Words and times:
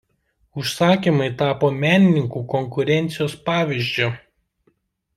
Užsakymai 0.63 1.27
tapo 1.43 1.69
menininkų 1.83 2.43
konkurencijos 2.57 3.39
pavyzdžiu. 3.51 4.13